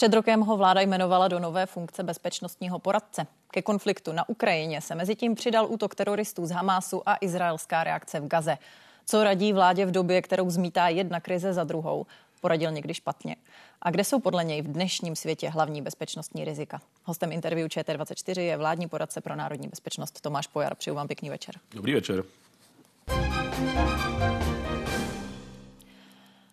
[0.00, 3.26] Před rokem ho vláda jmenovala do nové funkce bezpečnostního poradce.
[3.50, 8.20] Ke konfliktu na Ukrajině se mezi tím přidal útok teroristů z Hamásu a izraelská reakce
[8.20, 8.58] v Gaze.
[9.06, 12.06] Co radí vládě v době, kterou zmítá jedna krize za druhou?
[12.40, 13.36] Poradil někdy špatně.
[13.82, 16.80] A kde jsou podle něj v dnešním světě hlavní bezpečnostní rizika?
[17.04, 20.74] Hostem interview ČT24 je vládní poradce pro národní bezpečnost Tomáš Pojar.
[20.74, 21.54] Přeju vám pěkný večer.
[21.74, 22.24] Dobrý večer.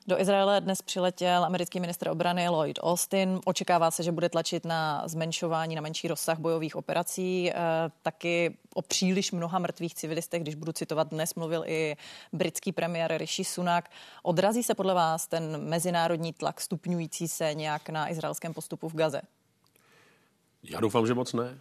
[0.09, 3.39] Do Izraele dnes přiletěl americký ministr obrany Lloyd Austin.
[3.45, 7.52] Očekává se, že bude tlačit na zmenšování, na menší rozsah bojových operací.
[7.52, 7.55] E,
[8.02, 11.95] taky o příliš mnoha mrtvých civilistech, když budu citovat, dnes mluvil i
[12.33, 13.89] britský premiér Rishi Sunak.
[14.23, 19.21] Odrazí se podle vás ten mezinárodní tlak stupňující se nějak na izraelském postupu v Gaze?
[20.63, 21.59] Já doufám, že moc ne.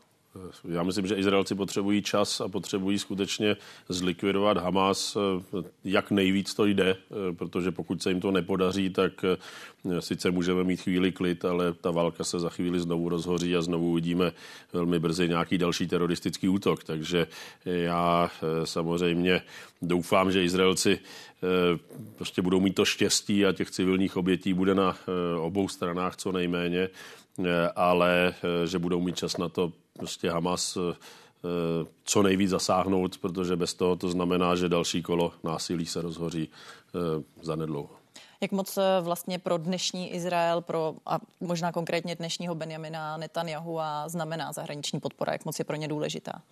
[0.69, 3.57] Já myslím, že Izraelci potřebují čas a potřebují skutečně
[3.89, 9.25] zlikvidovat Hamas, eh, jak nejvíc to jde, eh, protože pokud se jim to nepodaří, tak
[9.25, 13.62] eh, sice můžeme mít chvíli klid, ale ta válka se za chvíli znovu rozhoří a
[13.62, 14.33] znovu uvidíme
[14.73, 16.84] velmi brzy nějaký další teroristický útok.
[16.84, 17.27] Takže
[17.65, 18.31] já
[18.65, 19.43] samozřejmě
[19.83, 20.98] doufám, že Izraelci
[22.17, 24.97] prostě budou mít to štěstí a těch civilních obětí bude na
[25.41, 26.89] obou stranách co nejméně,
[27.77, 28.34] ale
[28.65, 33.75] že budou mít čas na to prostě Hamas eh, eh, co nejvíc zasáhnout, protože bez
[33.75, 36.98] toho to znamená, že další kolo násilí se rozhoří eh,
[37.42, 37.91] zanedlouho.
[38.41, 44.53] Jak moc vlastně pro dnešní Izrael, pro a možná konkrétně dnešního Benjamina Netanyahu a znamená
[44.53, 46.42] zahraniční podpora, jak moc je pro ně důležitá?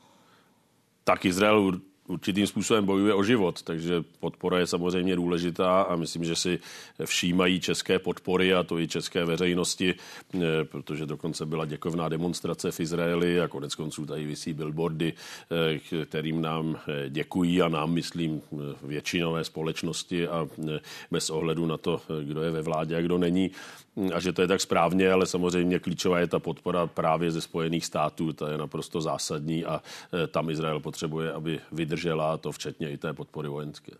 [1.05, 1.73] Tak Izrael
[2.09, 6.59] určitým způsobem bojuje o život, takže podpora je samozřejmě důležitá a myslím, že si
[7.05, 9.95] všímají české podpory a to i české veřejnosti,
[10.35, 16.05] eh, protože dokonce byla děkovná demonstrace v Izraeli a konec konců tady vysí billboardy, eh,
[16.05, 18.43] kterým nám eh, děkují a nám, myslím,
[18.83, 20.49] většinové společnosti a
[21.11, 23.51] bez ohledu na to, kdo je ve vládě a kdo není
[24.14, 27.86] a že to je tak správně, ale samozřejmě klíčová je ta podpora právě ze Spojených
[27.86, 29.83] států, ta je naprosto zásadní a
[30.30, 33.92] tam Izrael potřebuje, aby vydržel vydržela, to včetně i té podpory vojenské.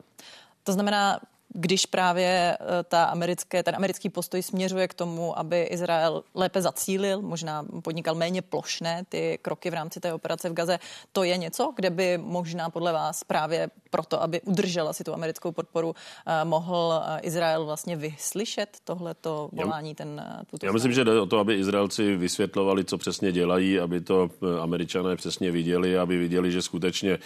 [0.65, 6.25] To znamená, když právě eh, ta americké, ten americký postoj směřuje k tomu, aby Izrael
[6.35, 10.79] lépe zacílil, možná podnikal méně plošné ty kroky v rámci té operace v Gaze,
[11.13, 15.53] to je něco, kde by možná podle vás právě proto, aby udržela si tu americkou
[15.53, 20.19] podporu, eh, mohl eh, Izrael vlastně vyslyšet tohleto volání, ten
[20.51, 24.31] tuto Já myslím, že jde o to, aby Izraelci vysvětlovali, co přesně dělají, aby to
[24.63, 27.19] američané přesně viděli, aby viděli, že skutečně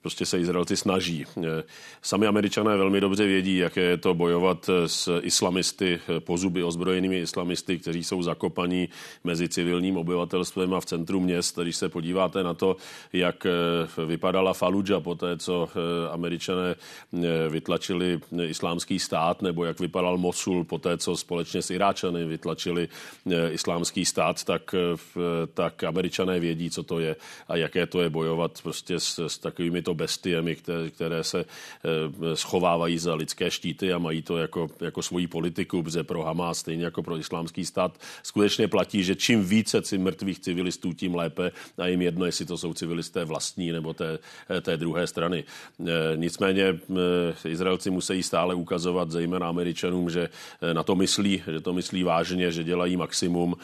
[0.00, 1.26] prostě se Izraelci snaží.
[2.02, 8.04] Sami američané velmi dobře vědí, jaké je to bojovat s islamisty, pozuby ozbrojenými islamisty, kteří
[8.04, 8.88] jsou zakopaní
[9.24, 11.58] mezi civilním obyvatelstvem a v centru měst.
[11.58, 12.76] Když se podíváte na to,
[13.12, 19.80] jak eh, vypadala Fallujah po té, co eh, američané eh, vytlačili islámský stát, nebo jak
[19.80, 22.88] vypadal Mosul po té, co společně s Iráčany vytlačili
[23.50, 24.74] islámský stát, tak,
[25.54, 27.16] tak američané vědí, co to je
[27.48, 31.44] a jaké to je bojovat prostě s, s takovými to bestiemi, které, které se
[32.34, 36.84] schovávají za lidské štíty a mají to jako, jako svoji politiku, protože pro Hamas, stejně
[36.84, 42.02] jako pro islámský stát, skutečně platí, že čím více mrtvých civilistů, tím lépe a jim
[42.02, 44.18] jedno, jestli to jsou civilisté vlastní nebo té,
[44.62, 45.17] té druhé strany.
[45.26, 45.44] E,
[46.16, 50.28] nicméně e, Izraelci musí stále ukazovat, zejména Američanům, že
[50.62, 53.56] e, na to myslí, že to myslí vážně, že dělají maximum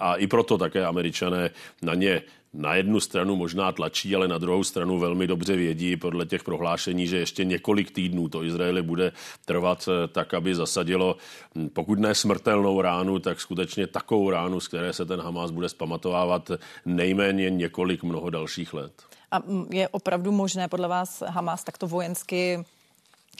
[0.00, 1.50] a i proto také Američané
[1.82, 2.22] na ně
[2.52, 7.06] na jednu stranu možná tlačí, ale na druhou stranu velmi dobře vědí podle těch prohlášení,
[7.06, 9.12] že ještě několik týdnů to Izraeli bude
[9.44, 11.16] trvat eh, tak, aby zasadilo,
[11.54, 15.68] hm, pokud ne smrtelnou ránu, tak skutečně takovou ránu, z které se ten Hamas bude
[15.68, 16.50] spamatovávat
[16.86, 18.92] nejméně několik mnoho dalších let.
[19.32, 22.64] A je opravdu možné podle vás Hamas takto vojensky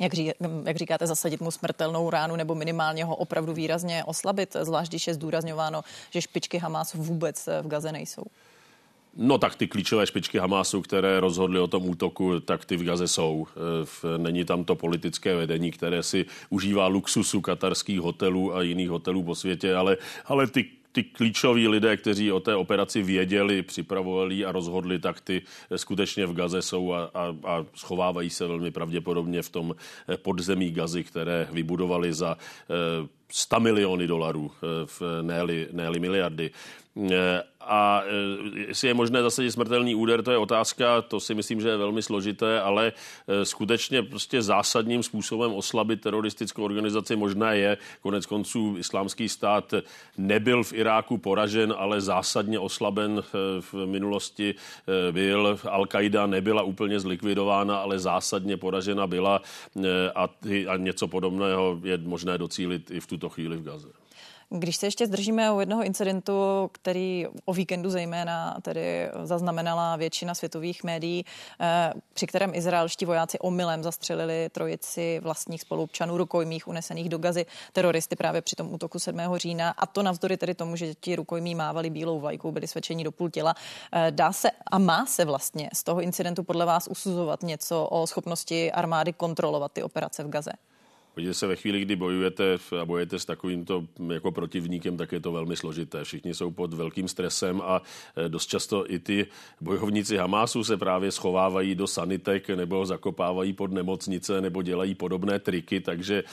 [0.01, 0.33] jak, ří,
[0.65, 5.15] jak říkáte, zasadit mu smrtelnou ránu nebo minimálně ho opravdu výrazně oslabit, zvlášť když je
[5.15, 8.23] zdůrazňováno, že špičky Hamas vůbec v Gaze nejsou?
[9.17, 13.09] No tak ty klíčové špičky Hamásu, které rozhodly o tom útoku, tak ty v Gaze
[13.09, 13.47] jsou.
[14.15, 19.23] E, není tam to politické vedení, které si užívá luxusu katarských hotelů a jiných hotelů
[19.23, 24.53] po světě, ale, ale ty ty klíčoví lidé, kteří o té operaci věděli, připravovali a
[24.53, 25.43] rozhodli, tak ty
[25.77, 29.75] skutečně v Gaze jsou a, a, a schovávají se velmi pravděpodobně v tom
[30.23, 32.37] podzemí Gazy, které vybudovali za
[33.31, 36.51] 100 e, miliony dolarů, e, v ne-li, ne-li miliardy.
[37.61, 41.69] A e, jestli je možné zasadit smrtelný úder, to je otázka, to si myslím, že
[41.69, 42.93] je velmi složité, ale
[43.43, 47.79] skutečně prostě zásadním způsobem oslabit teroristickou organizaci možné je.
[48.01, 49.75] Konec konců islámský stát
[50.19, 53.23] nebyl v Iráku poražen, ale zásadně oslaben
[53.61, 54.55] v minulosti
[55.11, 55.59] byl.
[55.65, 59.43] Al-Qaida nebyla úplně zlikvidována, ale zásadně poražena byla
[60.15, 60.29] a,
[60.69, 63.89] a něco podobného je možné docílit i v tuto chvíli v Gaze.
[64.53, 66.33] Když se ještě zdržíme u jednoho incidentu,
[66.73, 71.25] který o víkendu zejména tedy zaznamenala většina světových médií,
[71.61, 78.17] eh, při kterém izraelští vojáci omylem zastřelili trojici vlastních spolupčanů rukojmích unesených do gazy teroristy
[78.17, 79.39] právě při tom útoku 7.
[79.39, 83.13] října a to navzdory tedy tomu, že ti rukojmí mávali bílou vlajkou, byli svečení do
[83.13, 83.55] půl těla.
[83.93, 88.07] Eh, dá se a má se vlastně z toho incidentu podle vás usuzovat něco o
[88.07, 90.53] schopnosti armády kontrolovat ty operace v Gaze?
[91.15, 95.33] Podívejte se, ve chvíli, kdy bojujete a bojujete s takovýmto jako protivníkem, tak je to
[95.33, 96.05] velmi složité.
[96.05, 97.83] Všichni jsou pod velkým stresem a
[98.17, 99.27] e, dost často i ty
[99.61, 105.81] bojovníci Hamásu se právě schovávají do sanitek nebo zakopávají pod nemocnice nebo dělají podobné triky,
[105.81, 106.25] takže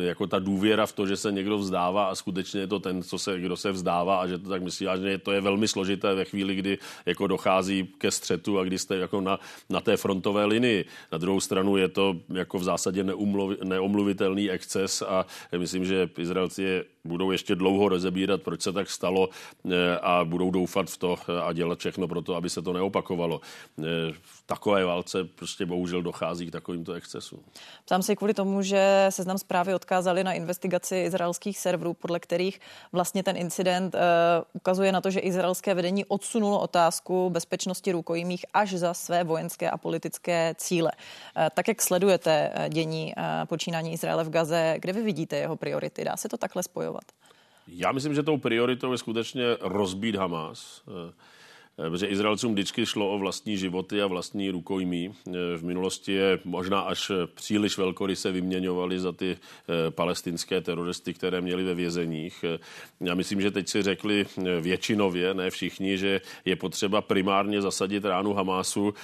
[0.00, 3.02] e, jako ta důvěra v to, že se někdo vzdává a skutečně je to ten,
[3.02, 5.68] co se, kdo se vzdává a že to tak myslí, a že to je velmi
[5.68, 9.38] složité ve chvíli, kdy jako dochází ke střetu a kdy jste jako na,
[9.70, 10.84] na té frontové linii.
[11.12, 13.04] Na druhou stranu je to jako v zásadě
[13.64, 15.26] neumluvitelné neomluvitelný exces a
[15.58, 19.28] myslím, že Izraelci je budou ještě dlouho rozebírat, proč se tak stalo
[19.70, 23.40] eh, a budou doufat v to a dělat všechno pro to, aby se to neopakovalo.
[23.78, 23.82] Eh,
[24.22, 27.40] v takové válce prostě bohužel dochází k takovýmto excesům.
[27.84, 32.60] Ptám se kvůli tomu, že seznam zprávy odkázali na investigaci izraelských serverů, podle kterých
[32.92, 33.96] vlastně ten incident
[34.52, 39.78] ukazuje na to, že izraelské vedení odsunulo otázku bezpečnosti rukojmích až za své vojenské a
[39.78, 40.92] politické cíle.
[41.54, 43.14] Tak jak sledujete dění
[43.44, 46.04] počínání Izraele v Gaze, kde vy vidíte jeho priority?
[46.04, 46.95] Dá se to takhle spojovat?
[47.66, 50.82] Já myslím, že tou prioritou je skutečně rozbít Hamas.
[51.78, 55.10] Eh, protože Izraelcům vždycky šlo o vlastní životy a vlastní rukojmí.
[55.28, 61.40] Eh, v minulosti je možná až příliš velkoryse vyměňovali za ty eh, palestinské teroristy, které
[61.40, 62.44] měli ve vězeních.
[63.00, 64.26] Já myslím, že teď si řekli
[64.60, 68.94] většinově, ne všichni, že je potřeba primárně zasadit ránu Hamásu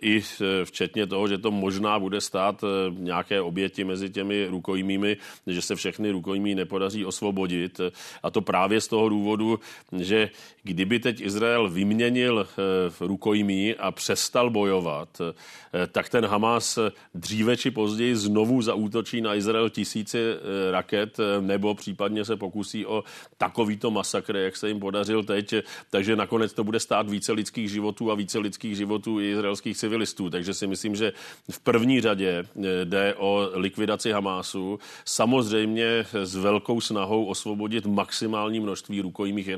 [0.00, 0.22] i
[0.64, 5.16] včetně toho, že to možná bude stát nějaké oběti mezi těmi rukojmími,
[5.46, 7.80] že se všechny rukojmí nepodaří osvobodit.
[8.22, 9.60] A to právě z toho důvodu,
[9.98, 10.30] že
[10.62, 16.78] kdyby teď Izrael vyměnil vyměnil eh, rukojmí a přestal bojovat, eh, tak ten Hamas
[17.14, 23.04] dříve či později znovu zaútočí na Izrael tisíce eh, raket nebo případně se pokusí o
[23.38, 25.54] takovýto masakr, jak se jim podařil teď.
[25.90, 30.30] Takže nakonec to bude stát více lidských životů a více lidských životů i izraelských civilistů.
[30.30, 31.12] Takže si myslím, že
[31.50, 32.46] v první řadě
[32.84, 34.78] jde o likvidaci Hamásu.
[35.04, 39.50] Samozřejmě s velkou snahou osvobodit maximální množství rukojmích,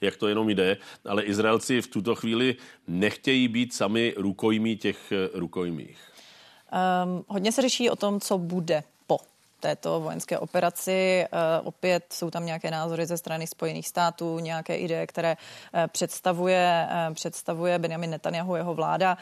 [0.00, 0.76] jak to jenom jde,
[1.08, 2.56] ale Izraelci v tuto chvíli
[2.88, 5.98] nechtějí být sami rukojmí těch eh, rukojmích?
[6.72, 9.18] Um, hodně se řeší o tom, co bude po
[9.60, 11.26] této vojenské operaci.
[11.32, 16.88] Uh, opět jsou tam nějaké názory ze strany Spojených států, nějaké ideje, které uh, představuje,
[17.08, 19.18] uh, představuje Benjamin Netanyahu, jeho vláda.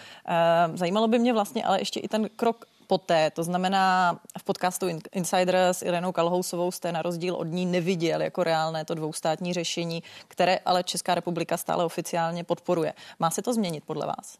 [0.68, 3.30] Uh, zajímalo by mě vlastně ale ještě i ten krok poté.
[3.30, 8.44] To znamená, v podcastu Insider s Irenou Kalhousovou jste na rozdíl od ní neviděl jako
[8.44, 12.94] reálné to dvoustátní řešení, které ale Česká republika stále oficiálně podporuje.
[13.18, 14.38] Má se to změnit podle vás?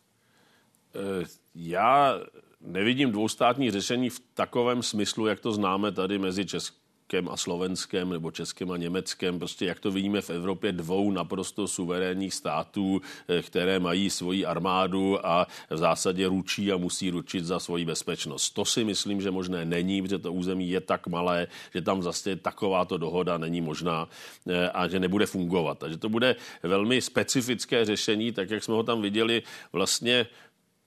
[0.94, 2.14] Eh, já
[2.60, 8.10] nevidím dvoustátní řešení v takovém smyslu, jak to známe tady mezi Českou Českem a Slovenskem
[8.10, 13.42] nebo Českem a Německem, prostě jak to vidíme v Evropě dvou naprosto suverénních států, eh,
[13.42, 18.50] které mají svoji armádu a v zásadě ručí a musí ručit za svoji bezpečnost.
[18.50, 22.36] To si myslím, že možné není, protože to území je tak malé, že tam zase
[22.36, 24.08] takováto dohoda není možná
[24.48, 25.82] eh, a že nebude fungovat.
[25.82, 30.26] A že to bude velmi specifické řešení, tak jak jsme ho tam viděli vlastně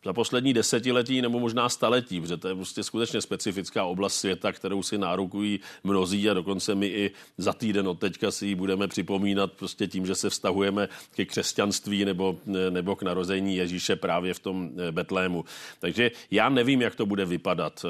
[0.05, 4.83] za poslední desetiletí nebo možná staletí, protože to je prostě skutečně specifická oblast světa, kterou
[4.83, 9.51] si nárokují mnozí a dokonce my i za týden od teďka si ji budeme připomínat
[9.51, 12.37] prostě tím, že se vztahujeme ke křesťanství nebo,
[12.69, 15.45] nebo k narození Ježíše právě v tom eh, Betlému.
[15.79, 17.85] Takže já nevím, jak to bude vypadat.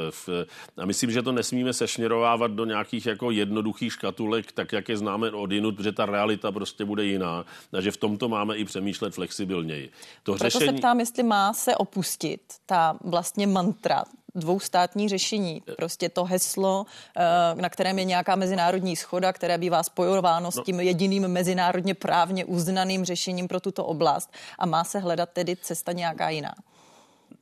[0.78, 5.32] A myslím, že to nesmíme sešněrovávat do nějakých jako jednoduchých škatulek, tak jak je známe
[5.32, 7.46] od jinut, protože ta realita prostě bude jiná.
[7.74, 9.90] A že v tomto máme i přemýšlet flexibilněji.
[10.24, 10.66] To Proto řešení...
[10.66, 14.04] se ptám, jestli má se opustit opustit ta vlastně mantra
[14.36, 15.64] dvoustátní řešení.
[15.78, 16.86] Prostě to heslo,
[17.16, 20.64] eh, na kterém je nějaká mezinárodní schoda, které bývá spojováno s no.
[20.64, 25.92] tím jediným mezinárodně právně uznaným řešením pro tuto oblast a má se hledat tedy cesta
[25.92, 26.54] nějaká jiná.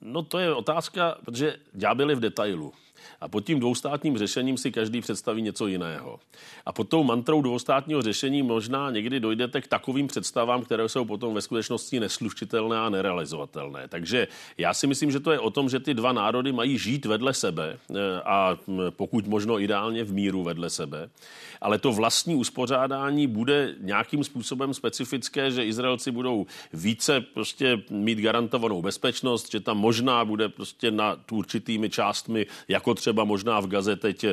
[0.02, 2.74] No to je otázka, protože ďábel v detailu.
[3.22, 6.20] A pod tím dvoustátním řešením si každý představí něco jiného.
[6.66, 11.34] A pod tou mantrou dvoustátního řešení možná někdy dojdete k takovým představám, které jsou potom
[11.34, 13.88] ve skutečnosti neslušitelné a nerealizovatelné.
[13.88, 17.06] Takže já si myslím, že to je o tom, že ty dva národy mají žít
[17.06, 17.96] vedle sebe eh,
[18.26, 18.58] a
[18.90, 21.10] pokud možno ideálně v míru vedle sebe.
[21.62, 28.82] Ale to vlastní uspořádání bude nějakým způsobem specifické, že Izraelci budou více prostě mít garantovanou
[28.82, 34.26] bezpečnost, že tam možná bude prostě nad určitými částmi jako třeba možná v Gaze teď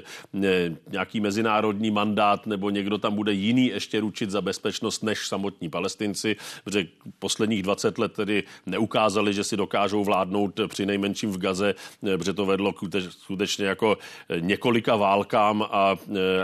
[0.91, 6.37] nějaký mezinárodní mandát nebo někdo tam bude jiný ještě ručit za bezpečnost než samotní palestinci,
[6.65, 6.87] protože
[7.19, 12.47] posledních 20 let tedy neukázali, že si dokážou vládnout při nejmenším v Gaze, protože to
[12.47, 12.75] vedlo
[13.09, 13.99] skutečně jako
[14.41, 15.97] několika válkám a,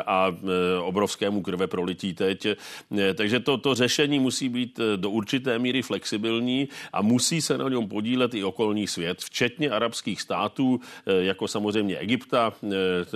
[0.06, 0.34] a
[0.80, 2.46] obrovskému krve prolití teď.
[3.14, 7.88] Takže to, to řešení musí být do určité míry flexibilní a musí se na něm
[7.88, 12.52] podílet i okolní svět, včetně arabských států, jako samozřejmě Egypta,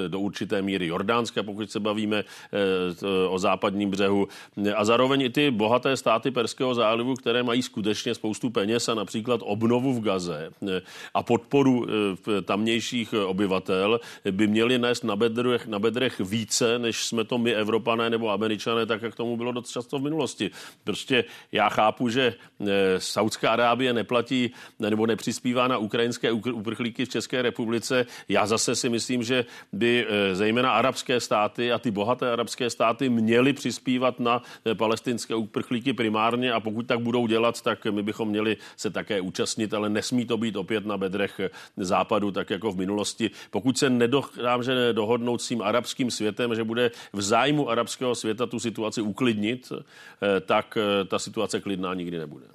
[0.08, 2.24] do určité míry Jordánska, pokud se bavíme
[3.28, 4.28] o západním břehu,
[4.76, 9.40] a zároveň i ty bohaté státy Perského zálivu, které mají skutečně spoustu peněz a například
[9.44, 10.50] obnovu v Gaze
[11.14, 11.86] a podporu
[12.44, 18.10] tamnějších obyvatel, by měli nést na bedrech, na bedrech více, než jsme to my, Evropané
[18.10, 20.50] nebo Američané, tak jak tomu bylo dost často v minulosti.
[20.84, 22.34] Prostě já chápu, že
[22.98, 28.06] Saudská Arábie neplatí nebo nepřispívá na ukrajinské uprchlíky v České republice.
[28.28, 33.52] Já zase si myslím, že by zejména arabské státy a ty bohaté arabské státy měly
[33.52, 34.42] přispívat na
[34.74, 39.74] palestinské uprchlíky primárně a pokud tak budou dělat, tak my bychom měli se také účastnit,
[39.74, 41.40] ale nesmí to být opět na bedrech
[41.76, 43.30] západu, tak jako v minulosti.
[43.50, 48.58] Pokud se nedokáže dohodnout s tím arabským světem, že bude v zájmu arabského světa tu
[48.58, 52.46] situaci uklidnit, eh, tak eh, ta situace klidná nikdy nebude.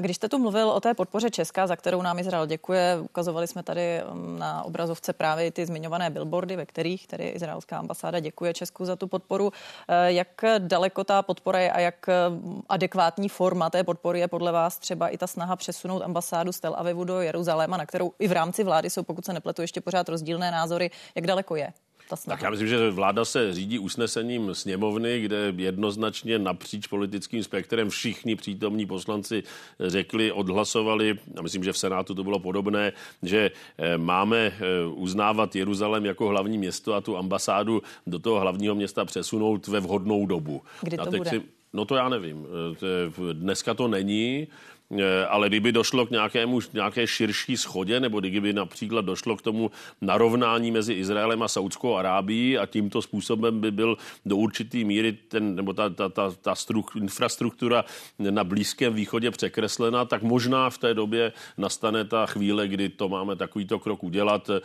[0.00, 3.62] Když jste tu mluvil o té podpoře Česka, za kterou nám Izrael děkuje, ukazovali jsme
[3.62, 8.84] tady um, na obrazovce právě ty zmiňované billboardy, ve kterých tedy izraelská ambasáda děkuje Česku
[8.84, 9.52] za tu podporu.
[9.88, 10.28] Eh, jak
[10.58, 15.08] daleko ta podpora je a jak um, adekvátní forma té podpory je podle vás třeba
[15.08, 18.64] i ta snaha přesunout ambasádu z Tel Avivu do Jeruzaléma, na kterou i v rámci
[18.64, 20.90] vlády jsou, pokud se nepletu, ještě pořád rozdílné názory.
[21.14, 21.72] Jak daleko je?
[22.08, 22.36] Ta snaha.
[22.36, 28.36] Tak já myslím, že vláda se řídí usnesením sněmovny, kde jednoznačně napříč politickým spektrem všichni
[28.36, 29.42] přítomní poslanci
[29.80, 34.52] řekli, odhlasovali, a myslím, že v Senátu to bylo podobné, že eh, máme eh,
[34.94, 40.26] uznávat Jeruzalém jako hlavní město a tu ambasádu do toho hlavního města přesunout ve vhodnou
[40.26, 40.62] dobu.
[40.82, 41.30] Kdy to a teď bude?
[41.30, 42.46] Si, no to já nevím.
[42.46, 44.48] Eh, dneska to není.
[44.90, 49.70] Eh, ale kdyby došlo k nějakému, nějaké širší schodě, nebo kdyby například došlo k tomu
[50.00, 55.54] narovnání mezi Izraelem a Saudskou Arábií a tímto způsobem by byl do určitý míry ten,
[55.56, 57.84] nebo ta, ta, ta, ta struk, infrastruktura
[58.18, 63.36] na Blízkém východě překreslena, tak možná v té době nastane ta chvíle, kdy to máme
[63.36, 64.60] takovýto krok udělat eh,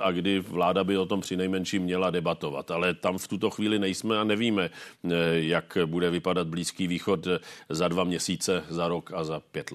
[0.00, 2.70] a kdy vláda by o tom při nejmenším měla debatovat.
[2.70, 4.70] Ale tam v tuto chvíli nejsme a nevíme,
[5.04, 7.28] eh, jak bude vypadat Blízký východ
[7.68, 9.70] za dva měsíce, za rok a za pět.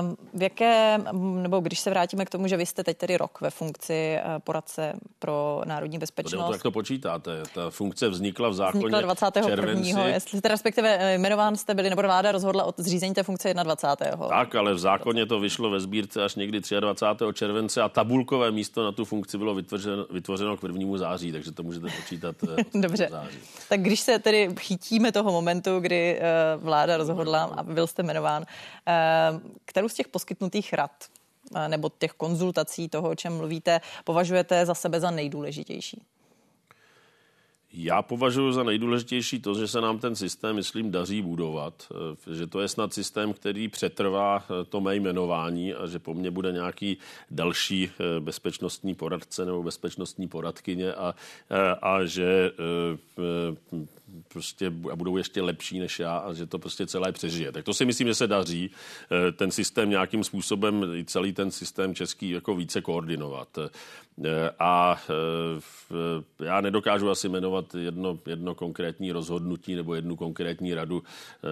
[0.00, 3.40] Um, v jaké, nebo když se vrátíme k tomu, že vy jste teď tedy rok
[3.40, 6.46] ve funkci eh, poradce pro národní bezpečnost.
[6.46, 7.42] To, jak to počítáte?
[7.54, 9.50] Ta funkce vznikla v zákoně vznikla 21.
[9.50, 9.90] Červenci.
[10.04, 14.28] Jestli jste respektive eh, jmenován jste byli, nebo vláda rozhodla o zřízení té funkce 21.
[14.28, 17.24] Tak, ale v zákoně to vyšlo ve sbírce až někdy 23.
[17.34, 20.98] července a tabulkové místo na tu funkci bylo vytvořeno, vytvořeno k 1.
[20.98, 22.36] září, takže to můžete počítat.
[22.58, 23.08] Eh, Dobře.
[23.10, 23.38] Září.
[23.68, 26.20] Tak když se tedy chytíme toho momentu, kdy
[26.56, 28.44] vláda rozhodla a byl jste jmenován,
[29.64, 31.04] kterou z těch poskytnutých rad
[31.56, 36.02] eh, nebo těch konzultací toho, o čem mluvíte, považujete za sebe za nejdůležitější?
[37.84, 41.92] Já považuji za nejdůležitější to, že se nám ten systém, myslím, daří budovat,
[42.30, 46.14] eh, že to je snad systém, který přetrvá eh, to mé jmenování a že po
[46.14, 46.98] mně bude nějaký
[47.30, 51.14] další bezpečnostní poradce nebo bezpečnostní poradkyně a,
[51.82, 52.52] a že
[54.28, 57.52] prostě a budou ještě lepší než já a že to prostě celé přežije.
[57.52, 58.70] Tak to si myslím, že se daří
[59.10, 63.58] eh, ten systém nějakým způsobem, celý ten systém český jako více koordinovat.
[63.58, 65.00] Eh, a
[66.40, 71.02] eh, já nedokážu asi jmenovat jedno, jedno konkrétní rozhodnutí nebo jednu konkrétní radu,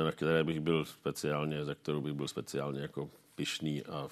[0.05, 3.11] na které bych byl speciálně, za kterou bych byl speciálně jako
[3.41, 4.09] pišný a,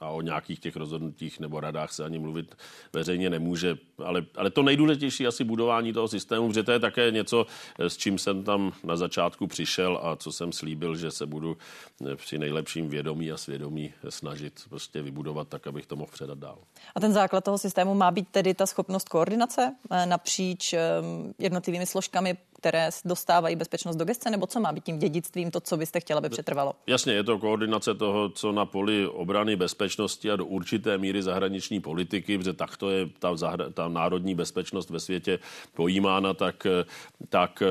[0.00, 2.54] a o nějakých těch rozhodnutích nebo radách se ani mluvit
[2.92, 3.78] veřejně nemůže.
[4.04, 7.46] Ale, ale to nejdůležitější asi budování toho systému, protože to je také něco,
[7.78, 11.56] s čím jsem tam na začátku přišel a co jsem slíbil, že se budu
[12.16, 16.58] při nejlepším vědomí a svědomí snažit prostě vybudovat tak, abych to mohl předat dál.
[16.94, 20.80] A ten základ toho systému má být tedy ta schopnost koordinace eh, napříč eh,
[21.38, 25.76] jednotlivými složkami které dostávají bezpečnost do gestce, nebo co má být tím dědictvím, to, co
[25.76, 26.72] byste chtěla, aby přetrvalo?
[26.86, 31.80] Jasně, je to koordinace toho, co na poli obrany bezpečnosti a do určité míry zahraniční
[31.80, 35.38] politiky, protože tak to je ta, zahra, ta národní bezpečnost ve světě
[35.74, 36.66] pojímána, tak,
[37.28, 37.62] tak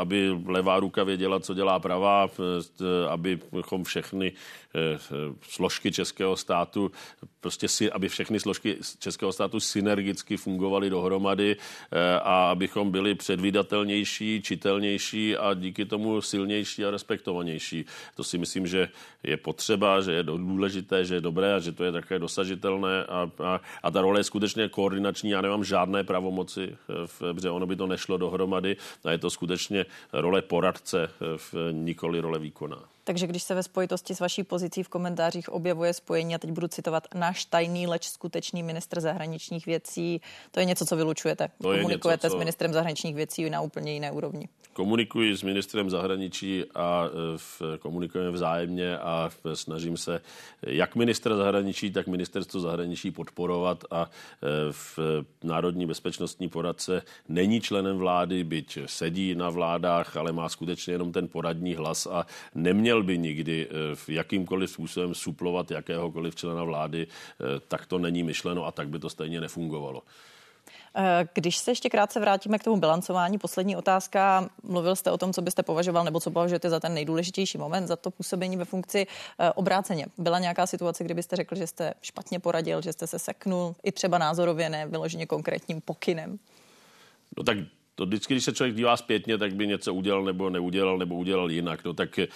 [0.00, 2.28] aby levá ruka věděla, co dělá pravá,
[3.08, 4.32] abychom všechny
[4.74, 4.98] eh,
[5.48, 6.90] složky českého státu,
[7.40, 14.21] prostě si, aby všechny složky českého státu synergicky fungovaly dohromady eh, a abychom byli předvídatelnější
[14.22, 17.84] jasnější, čitelnější a díky tomu silnější a respektovanější.
[18.16, 18.88] To si myslím, že
[19.22, 23.30] je potřeba, že je důležité, že je dobré a že to je také dosažitelné a,
[23.44, 25.30] a, a ta role je skutečně koordinační.
[25.30, 26.76] Já nemám žádné pravomoci,
[27.06, 32.20] v, protože ono by to nešlo dohromady a je to skutečně role poradce, v, nikoli
[32.20, 32.91] role výkona.
[33.04, 36.68] Takže když se ve spojitosti s vaší pozicí v komentářích objevuje spojení, a teď budu
[36.68, 41.48] citovat, náš tajný, leč skutečný ministr zahraničních věcí, to je něco, co vylučujete.
[41.48, 42.36] To Komunikujete něco, co...
[42.36, 44.48] s ministrem zahraničních věcí na úplně jiné úrovni.
[44.72, 50.20] Komunikuji s ministrem zahraničí a e, v, komunikujeme vzájemně a snažím se
[50.62, 54.98] jak ministra zahraničí, tak ministerstvo zahraničí podporovat a e, v
[55.44, 61.28] Národní bezpečnostní poradce není členem vlády, byť sedí na vládách, ale má skutečně jenom ten
[61.28, 67.06] poradní hlas a neměl by nikdy e, v jakýmkoliv způsobem suplovat jakéhokoliv člena vlády,
[67.68, 70.02] tak to není myšleno a tak by to stejně nefungovalo.
[70.94, 74.50] Eh, když se ještě krátce vrátíme k tomu bilancování, poslední otázka.
[74.62, 77.96] Mluvil jste o tom, co byste považoval nebo co považujete za ten nejdůležitější moment, za
[77.96, 79.06] to působení ve funkci
[79.38, 80.06] eh, obráceně.
[80.18, 84.18] Byla nějaká situace, kdybyste řekl, že jste špatně poradil, že jste se seknul, i třeba
[84.18, 86.38] názorově, ne vyloženě konkrétním pokynem?
[87.36, 87.58] No tak
[87.94, 91.50] to vždycky, když se člověk dívá zpětně, tak by něco udělal nebo neudělal, nebo udělal
[91.50, 91.84] jinak.
[91.84, 92.28] No tak eh,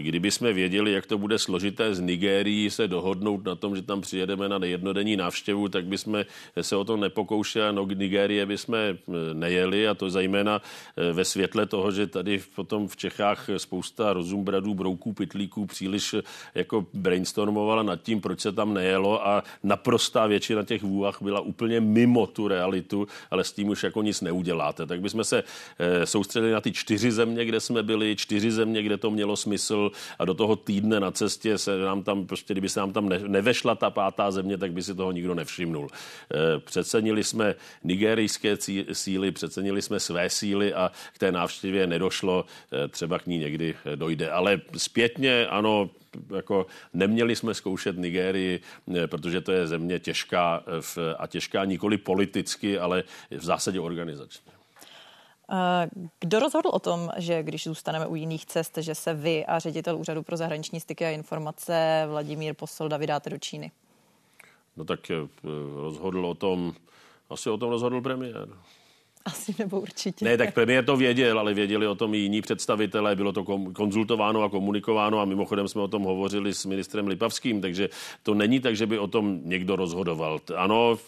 [0.00, 4.00] kdyby jsme věděli, jak to bude složité z Nigérií se dohodnout na tom, že tam
[4.00, 6.24] přijedeme na jednodenní návštěvu, tak bychom
[6.60, 7.72] se o to nepokoušeli.
[7.72, 8.96] No k Nigérie bychom eh,
[9.32, 10.62] nejeli a to zejména
[10.96, 16.14] eh, ve světle toho, že tady potom v Čechách spousta rozumbradů, brouků, pitlíků příliš
[16.54, 21.80] jako brainstormovala nad tím, proč se tam nejelo a naprostá většina těch vůvah byla úplně
[21.80, 24.86] mimo tu realitu, ale s tím už jako nic neuděláte.
[24.86, 25.44] Tak bychom se
[25.78, 29.90] eh, soustředili na ty čtyři země, kde jsme byli, čtyři země, kde to mělo smysl
[30.18, 33.74] a do toho týdne na cestě se nám tam, prostě kdyby se nám tam nevešla
[33.74, 35.88] ta pátá země, tak by si toho nikdo nevšimnul.
[35.90, 37.54] Eh, přecenili jsme
[37.84, 38.56] nigerijské
[38.92, 43.74] síly, přecenili jsme své síly a k té návštěvě nedošlo, eh, třeba k ní někdy
[43.94, 44.30] dojde.
[44.30, 45.90] Ale zpětně, ano,
[46.36, 48.60] jako neměli jsme zkoušet Nigérii,
[49.06, 50.64] protože to je země těžká
[51.18, 54.52] a těžká nikoli politicky, ale v zásadě organizačně.
[55.50, 55.88] Eh,
[56.20, 59.98] kdo rozhodl o tom, že když zůstaneme u jiných cest, že se vy a ředitel
[59.98, 63.70] Úřadu pro zahraniční styky a informace Vladimír Posolda vydáte do Číny?
[64.76, 65.28] No tak eh,
[65.74, 66.74] rozhodl o tom,
[67.30, 68.48] asi o tom rozhodl premiér.
[69.24, 70.24] Asi nebo určitě.
[70.24, 74.42] Ne, tak premiér to věděl, ale věděli o tom i jiní představitelé, bylo to konzultováno
[74.42, 77.88] a komunikováno a mimochodem jsme o tom hovořili s ministrem Lipavským, takže
[78.22, 80.40] to není tak, že by o tom někdo rozhodoval.
[80.56, 80.98] Ano,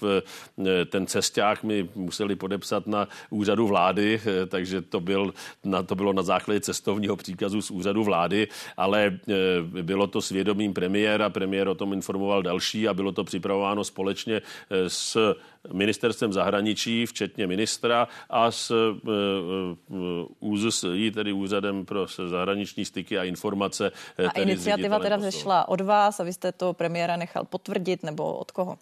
[0.86, 6.22] ten cesták mi museli podepsat na úřadu vlády, takže to, byl, na, to bylo na
[6.22, 11.92] základě cestovního příkazu z úřadu vlády, ale e, bylo to svědomím premiéra, premiér o tom
[11.92, 15.34] informoval další a bylo to připravováno společně e, s
[15.72, 18.72] ministerstvem zahraničí, včetně ministra a s
[20.40, 23.92] ÚZSI, tedy Úřadem pro zahraniční styky a informace.
[24.28, 28.50] A iniciativa teda zešla od vás a vy jste to premiéra nechal potvrdit nebo od
[28.50, 28.78] koho?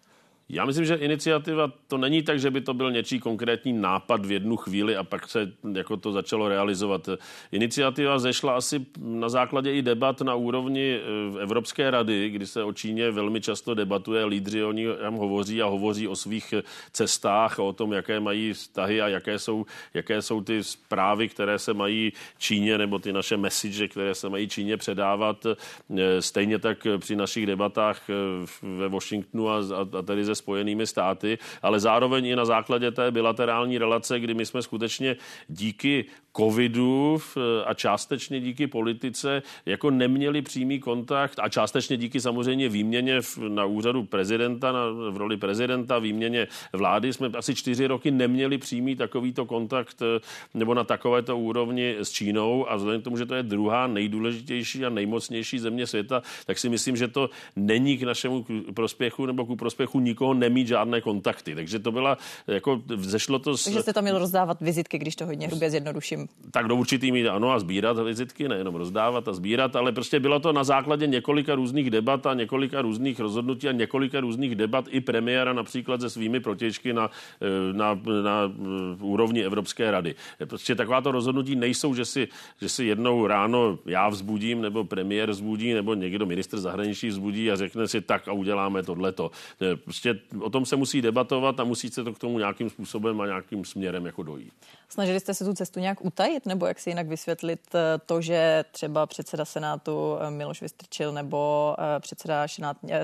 [0.52, 4.32] Já myslím, že iniciativa to není tak, že by to byl něčí konkrétní nápad v
[4.32, 7.08] jednu chvíli a pak se jako to začalo realizovat.
[7.52, 12.72] Iniciativa zešla asi na základě i debat na úrovni eh, Evropské rady, kdy se o
[12.72, 16.54] Číně velmi často debatuje, lídři o ní tam hovoří a hovoří o svých
[16.92, 21.74] cestách, o tom, jaké mají vztahy a jaké jsou, jaké jsou ty zprávy, které se
[21.74, 25.46] mají Číně, nebo ty naše message, které se mají Číně předávat.
[25.46, 28.14] Eh, stejně tak při našich debatách eh,
[28.62, 29.58] ve Washingtonu a,
[29.98, 34.46] a tady ze Spojenými státy, ale zároveň i na základě té bilaterální relace, kdy my
[34.46, 35.16] jsme skutečně
[35.48, 36.05] díky
[36.37, 37.18] covidu
[37.66, 44.05] a částečně díky politice jako neměli přímý kontakt a částečně díky samozřejmě výměně na úřadu
[44.05, 50.02] prezidenta, na, v roli prezidenta, výměně vlády, jsme asi čtyři roky neměli přímý takovýto kontakt
[50.02, 50.20] eh,
[50.55, 52.70] nebo na takovéto úrovni s Čínou.
[52.70, 56.68] A vzhledem k tomu, že to je druhá nejdůležitější a nejmocnější země světa, tak si
[56.68, 61.54] myslím, že to není k našemu prospěchu nebo ku prospěchu nikoho nemít žádné kontakty.
[61.54, 63.56] Takže to byla, jako zešlo to...
[63.56, 63.64] S...
[63.64, 67.28] Takže jste tam měl rozdávat vizitky, když to hodně hrubě zjednoduším tak do určitý míry
[67.28, 71.54] ano a sbírat vizitky, nejenom rozdávat a sbírat, ale prostě bylo to na základě několika
[71.54, 76.40] různých debat a několika různých rozhodnutí a několika různých debat i premiéra například se svými
[76.40, 80.14] protěžky na, eh, na, na eh, úrovni Evropské rady.
[80.46, 82.28] Prostě takováto rozhodnutí nejsou, že si,
[82.61, 87.56] že si jednou ráno já vzbudím, nebo premiér vzbudí, nebo někdo minister zahraničí vzbudí a
[87.56, 89.30] řekne si tak a uděláme tohleto.
[89.62, 89.76] Eh,
[90.14, 93.27] prostě o tom se musí debatovat a musí se to k tomu nějakým způsobem a
[93.27, 94.53] nějakým směrem jako dojít.
[94.88, 98.64] Snažili jste se tu cestu nějak utajit, nebo jak si jinak vysvětlit eh, to, že
[98.70, 102.46] třeba předseda Senátu eh, Miloš Vystrčil nebo eh, předseda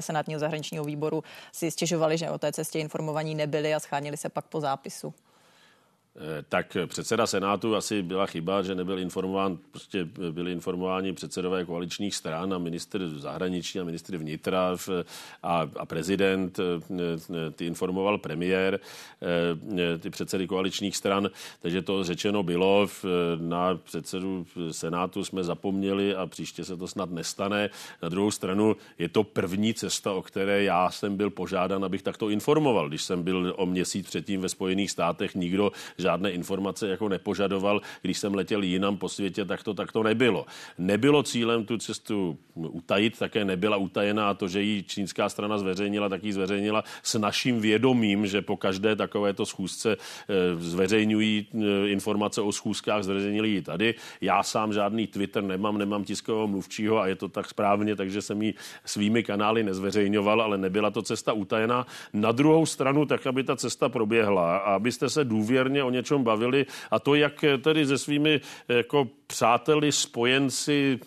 [0.00, 4.46] Senátního zahraničního výboru si stěžovali, že o té cestě informovaní nebyli a schánili se pak
[4.46, 5.14] po zápisu?
[6.20, 12.14] Eh, tak předseda Senátu asi byla chyba, že nebyl informován, prostě byli informováni předsedové koaličních
[12.14, 14.76] stran a ministr zahraničí a ministr vnitra
[15.42, 18.80] a, a prezident, eh, ty informoval premiér,
[19.22, 22.88] eh, ty předsedy koaličních stran, takže to řečeno bylo,
[23.36, 27.70] na předsedu Senátu jsme zapomněli a příště se to snad nestane.
[28.02, 32.30] Na druhou stranu je to první cesta, o které já jsem byl požádán, abych takto
[32.30, 32.88] informoval.
[32.88, 35.72] Když jsem byl o měsíc předtím ve Spojených státech, nikdo
[36.08, 37.80] žádné informace jako nepožadoval.
[38.02, 40.46] Když jsem letěl jinam po světě, tak to, tak to nebylo.
[40.78, 46.24] Nebylo cílem tu cestu utajit, také nebyla utajená to, že ji čínská strana zveřejnila, tak
[46.24, 52.52] ji zveřejnila s naším vědomím, že po každé takovéto schůzce eh, zveřejňují eh, informace o
[52.52, 53.94] schůzkách, zveřejnili ji tady.
[54.20, 58.42] Já sám žádný Twitter nemám, nemám tiskového mluvčího a je to tak správně, takže jsem
[58.42, 61.86] ji svými kanály nezveřejňoval, ale nebyla to cesta utajená.
[62.12, 66.66] Na druhou stranu, tak aby ta cesta proběhla a abyste se důvěrně o něčem bavili.
[66.90, 70.98] A to, jak tedy se svými jako přáteli, spojenci,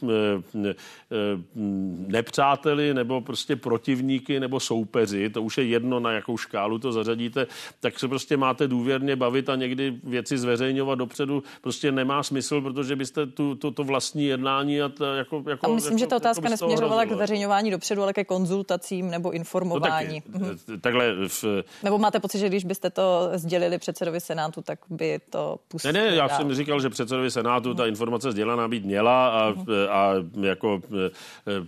[2.07, 7.47] nepřáteli nebo prostě protivníky nebo soupeři, to už je jedno, na jakou škálu to zařadíte,
[7.79, 12.95] tak se prostě máte důvěrně bavit a někdy věci zveřejňovat dopředu prostě nemá smysl, protože
[12.95, 16.15] byste tu, to, to vlastní jednání a to jako, jako A myslím, jako, že ta
[16.15, 20.23] otázka jako nesměřovala k zveřejňování dopředu, ale ke konzultacím nebo informování.
[20.33, 20.79] No taky, mhm.
[20.81, 21.45] Takhle v...
[21.83, 25.93] Nebo máte pocit, že když byste to sdělili předsedovi Senátu, tak by to pustili?
[25.93, 26.37] Ne, ne, já dál.
[26.37, 29.55] jsem říkal, že předsedovi Senátu ta informace sdělená být měla a,
[29.89, 31.11] a jako e,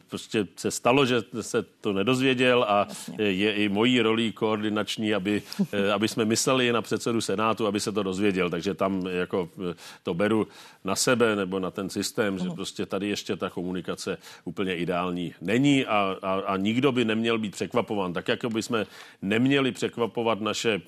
[0.09, 5.91] prostě se stalo, že se to nedozvěděl a je i mojí rolí koordinační, aby, e,
[5.91, 8.49] aby jsme mysleli na předsedu Senátu, aby se to dozvěděl.
[8.49, 10.47] Takže tam jako e, to beru
[10.83, 15.85] na sebe nebo na ten systém, že prostě tady ještě ta komunikace úplně ideální není
[15.85, 18.13] a, a, a nikdo by neměl být překvapován.
[18.13, 18.85] Tak jako by jsme
[19.21, 20.81] neměli překvapovat naše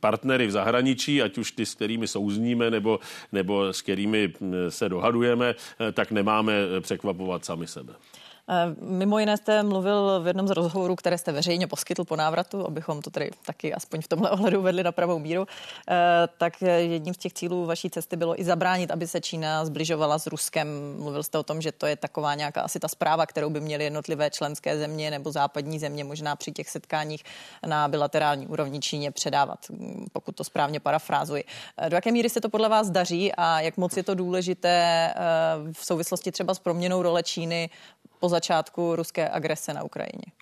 [0.00, 3.00] partnery v zahraničí, ať už ty, s kterými souzníme nebo,
[3.32, 4.32] nebo s kterými
[4.68, 5.54] se dohadujeme,
[5.92, 7.92] tak nemáme překvapovat sami sebe.
[8.48, 12.66] Eh, mimo jiné jste mluvil v jednom z rozhovorů, které jste veřejně poskytl po návratu,
[12.66, 15.46] abychom to tady taky aspoň v tomhle ohledu vedli na pravou míru,
[15.90, 15.94] eh,
[16.38, 20.26] tak jedním z těch cílů vaší cesty bylo i zabránit, aby se Čína zbližovala s
[20.26, 20.68] Ruskem.
[20.98, 23.84] Mluvil jste o tom, že to je taková nějaká asi ta zpráva, kterou by měly
[23.84, 27.24] jednotlivé členské země nebo západní země možná při těch setkáních
[27.66, 29.58] na bilaterální úrovni Číně předávat,
[30.12, 31.44] pokud to správně parafrázuji.
[31.78, 34.74] Eh, do jaké míry se to podle vás daří a jak moc je to důležité
[35.72, 37.70] v souvislosti třeba s proměnou role Číny
[38.24, 40.32] po začátku ruské agrese na Ukrajině?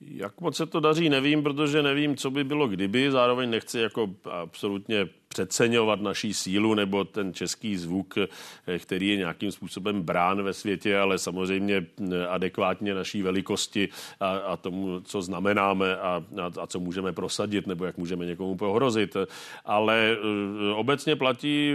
[0.00, 3.10] Jak moc se to daří, nevím, protože nevím, co by bylo kdyby.
[3.10, 9.52] Zároveň nechci jako absolutně přeceňovat naší sílu nebo ten český zvuk, eh, který je nějakým
[9.52, 13.88] způsobem brán ve světě, ale samozřejmě eh, adekvátně naší velikosti
[14.20, 18.56] a, a tomu, co znamenáme a, a, a co můžeme prosadit nebo jak můžeme někomu
[18.56, 19.16] pohrozit.
[19.64, 21.74] Ale eh, obecně platí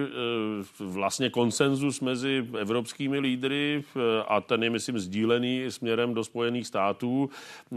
[0.79, 3.83] vlastně konsenzus mezi evropskými lídry
[4.27, 7.29] a ten je, myslím, sdílený směrem do Spojených států,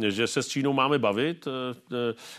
[0.08, 1.48] že se s Čínou máme bavit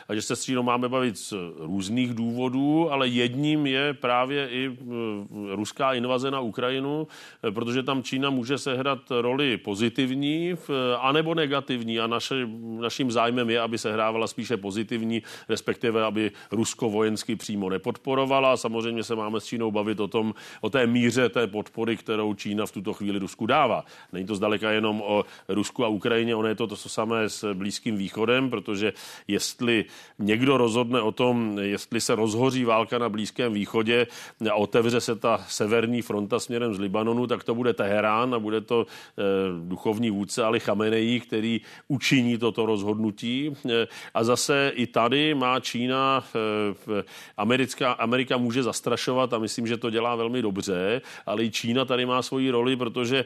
[0.08, 4.50] a že se s Čínou máme bavit z různých důvodů, ale jedním jedním je právě
[4.50, 7.08] i eh, ruská invaze na Ukrajinu,
[7.44, 10.56] eh, protože tam Čína může sehrát roli pozitivní
[11.00, 12.48] anebo negativní a naše,
[12.80, 18.58] naším zájmem je, aby se hrávala spíše pozitivní, respektive aby Rusko vojensky přímo nepodporovala.
[18.58, 22.66] Samozřejmě se máme s Čínou bavit o tom, o té míře té podpory, kterou Čína
[22.66, 23.84] v tuto chvíli Rusku dává.
[24.14, 27.98] Není to zdaleka jenom o Rusku a Ukrajině, ono je to to samé s Blízkým
[27.98, 28.94] východem, protože
[29.28, 29.86] jestli
[30.20, 34.08] někdo rozhodne o tom, jestli se rozhoří válka na Blízkém východě
[34.52, 38.62] a otevře se ta severní fronta směrem z Libanonu, tak to bude Teherán a bude
[38.62, 39.24] to eh,
[39.68, 43.58] duchovní vůdce Ali Chamenei, který učiní toto rozhodnutí.
[43.66, 47.04] Eh, a zase i tady má Čína, eh,
[47.38, 52.06] Americká, Amerika může zastrašovat a myslím, že to dělá velmi dobře, ale i Čína tady
[52.06, 53.26] má svoji roli, protože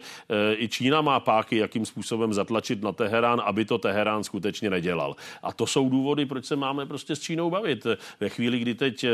[0.55, 5.15] i Čína má páky, jakým způsobem zatlačit na Teherán, aby to Teherán skutečně nedělal.
[5.43, 7.87] A to jsou důvody, proč se máme prostě s Čínou bavit.
[8.19, 9.05] Ve chvíli, kdy teď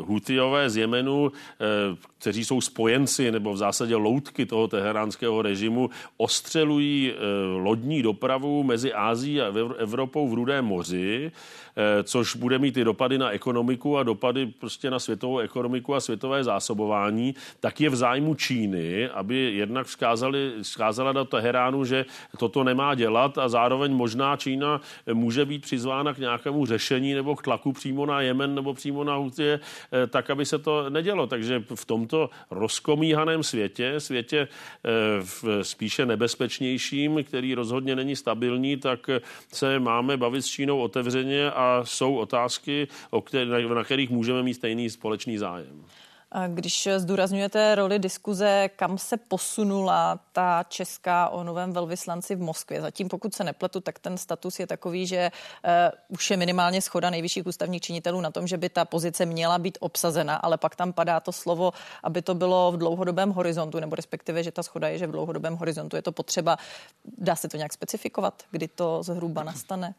[0.00, 7.12] Hutiové z Jemenu, eh, kteří jsou spojenci nebo v zásadě loutky toho teheránského režimu, ostřelují
[7.12, 7.16] eh,
[7.56, 11.32] lodní dopravu mezi Ázií a Evropou v Rudém moři,
[12.02, 16.44] což bude mít i dopady na ekonomiku a dopady prostě na světovou ekonomiku a světové
[16.44, 22.04] zásobování, tak je v zájmu Číny, aby jednak vzkázali, vzkázala do Teheránu, že
[22.38, 24.80] toto nemá dělat a zároveň možná Čína
[25.12, 29.15] může být přizvána k nějakému řešení nebo k tlaku přímo na Jemen nebo přímo na
[29.16, 29.60] na Hutě,
[30.08, 31.26] tak, aby se to nedělo.
[31.26, 34.48] Takže v tomto rozkomíhaném světě, světě
[35.62, 39.10] spíše nebezpečnějším, který rozhodně není stabilní, tak
[39.52, 42.88] se máme bavit s Čínou otevřeně a jsou otázky,
[43.74, 45.84] na kterých můžeme mít stejný společný zájem.
[46.48, 52.80] Když zdůrazňujete roli diskuze, kam se posunula ta česká o novém velvyslanci v Moskvě?
[52.80, 55.30] Zatím, pokud se nepletu, tak ten status je takový, že
[55.64, 55.70] uh,
[56.14, 59.78] už je minimálně schoda nejvyšších ústavních činitelů na tom, že by ta pozice měla být
[59.80, 64.42] obsazena, ale pak tam padá to slovo, aby to bylo v dlouhodobém horizontu, nebo respektive,
[64.42, 66.56] že ta schoda je, že v dlouhodobém horizontu je to potřeba.
[67.18, 69.94] Dá se to nějak specifikovat, kdy to zhruba nastane?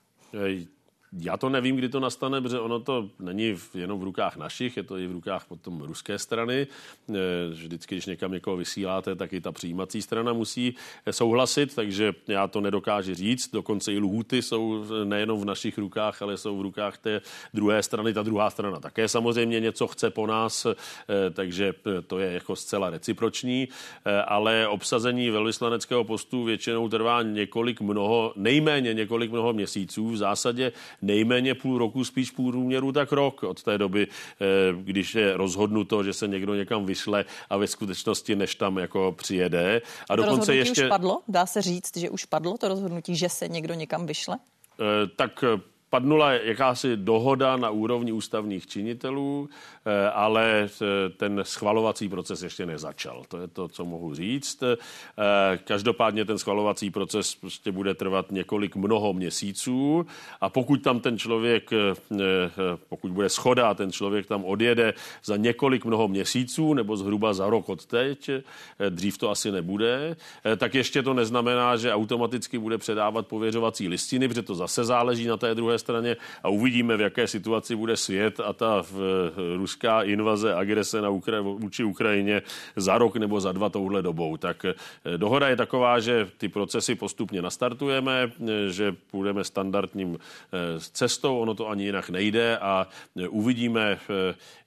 [1.14, 4.84] Já to nevím, kdy to nastane, protože ono to není jenom v rukách našich, je
[4.84, 6.68] to i v rukách potom ruské strany.
[7.10, 7.14] Eh,
[7.50, 10.76] vždycky, když někam někoho vysíláte, tak i ta přijímací strana musí
[11.12, 13.52] souhlasit, takže já to nedokážu říct.
[13.52, 17.22] Dokonce i lhůty jsou nejenom v našich rukách, ale jsou v rukách té
[17.54, 18.14] druhé strany.
[18.14, 20.76] Ta druhá strana také samozřejmě něco chce po nás, eh,
[21.30, 21.74] takže
[22.08, 23.68] to je jako zcela reciproční,
[24.28, 30.10] ale obsazení velvyslaneckého postu většinou trvá několik mnoho, nejméně několik mnoho měsíců.
[30.10, 34.46] V zásadě nejméně půl roku, spíš půl průměru, tak rok od té doby, eh,
[34.84, 39.82] když je rozhodnuto, že se někdo někam vyšle a ve skutečnosti než tam jako přijede.
[40.10, 40.84] A to dokonce ještě...
[40.84, 41.22] už padlo?
[41.28, 44.38] Dá se říct, že už padlo to rozhodnutí, že se někdo někam vyšle?
[44.80, 45.44] Eh, tak
[45.90, 49.50] padnula jakási dohoda na úrovni ústavních činitelů,
[49.86, 53.24] eh, ale eh, ten schvalovací proces ještě nezačal.
[53.28, 54.64] To je to, co mohu říct.
[54.64, 54.78] Eh,
[55.64, 60.06] každopádně ten schvalovací proces prostě bude trvat několik mnoho měsíců
[60.42, 61.70] a pokud tam ten člověk,
[62.90, 67.70] pokud bude schoda ten člověk tam odjede za několik mnoho měsíců nebo zhruba za rok
[67.70, 68.30] od teď,
[68.90, 70.16] dřív to asi nebude,
[70.58, 75.38] tak ještě to neznamená, že automaticky bude předávat pověřovací listiny, protože to zase záleží na
[75.38, 80.56] té druhé straně a uvidíme, v jaké situaci bude svět a ta eh, ruská invaze,
[80.56, 82.42] agrese na Ukra- vůči Ukrajině
[82.76, 84.38] za rok nebo za dva touhle dobou.
[84.38, 84.74] Tak eh,
[85.18, 90.18] dohoda je taková, že ty procesy postupně nastartujeme, eh, že půjdeme standardním
[90.80, 92.88] cestou, ono to ani jinak nejde a
[93.30, 94.00] uvidíme,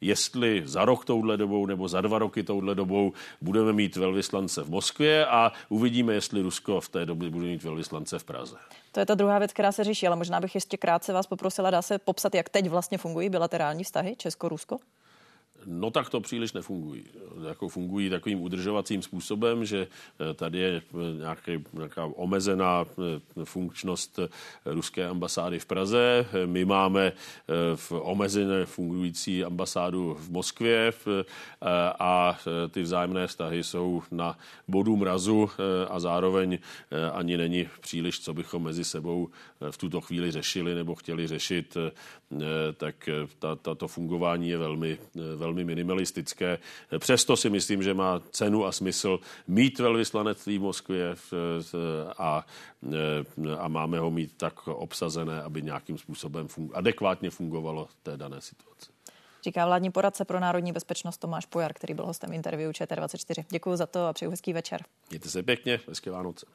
[0.00, 4.70] jestli za rok touhle dobou nebo za dva roky touhle dobou budeme mít velvyslance v
[4.70, 8.56] Moskvě a uvidíme, jestli Rusko v té době bude mít velvyslance v Praze.
[8.92, 11.70] To je ta druhá věc, která se řeší, ale možná bych ještě krátce vás poprosila,
[11.70, 14.78] dá se popsat, jak teď vlastně fungují bilaterální vztahy Česko-Rusko?
[15.66, 17.04] No tak to příliš nefungují.
[17.48, 19.86] Jako fungují takovým udržovacím způsobem, že
[20.30, 24.18] eh, tady je eh, nějaký, nějaká omezená eh, funkčnost
[24.64, 26.26] ruské ambasády v Praze.
[26.46, 27.12] My máme
[27.74, 30.92] v omezené fungující ambasádu v Moskvě
[31.98, 32.38] a
[32.70, 35.50] ty vzájemné vztahy jsou na bodu mrazu
[35.88, 36.58] a zároveň
[37.12, 39.28] ani není příliš, co bychom mezi sebou
[39.70, 41.76] v tuto chvíli řešili nebo chtěli řešit,
[42.76, 43.08] tak
[43.62, 44.98] tato fungování je velmi,
[45.36, 46.58] velmi velmi minimalistické.
[46.98, 51.14] Přesto si myslím, že má cenu a smysl mít velvyslanectví v Moskvě
[52.18, 52.46] a,
[53.58, 58.40] a máme ho mít tak obsazené, aby nějakým způsobem fun- adekvátně fungovalo v té dané
[58.40, 58.90] situaci.
[59.44, 63.44] Říká vládní poradce pro národní bezpečnost Tomáš Pojar, který byl hostem interview ČT24.
[63.50, 64.84] Děkuji za to a přeju hezký večer.
[65.10, 66.46] Mějte se pěkně, hezké Vánoce.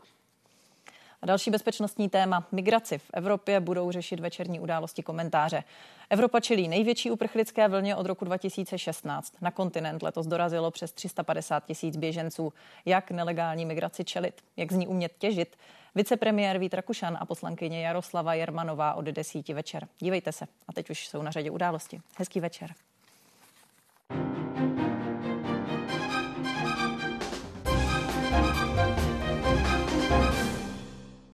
[1.26, 2.48] A další bezpečnostní téma.
[2.52, 5.64] Migraci v Evropě budou řešit večerní události komentáře.
[6.10, 9.34] Evropa čelí největší uprchlické vlně od roku 2016.
[9.42, 12.54] Na kontinent letos dorazilo přes 350 tisíc běženců.
[12.86, 14.42] Jak nelegální migraci čelit?
[14.58, 15.58] Jak z ní umět těžit?
[15.96, 19.88] Vicepremiér Vít Rakušan a poslankyně Jaroslava Jermanová od desíti večer.
[20.00, 20.46] Dívejte se.
[20.68, 22.02] A teď už jsou na řadě události.
[22.18, 22.74] Hezký večer.